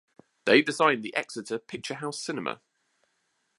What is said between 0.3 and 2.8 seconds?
They designed the Exeter Picturehouse cinema.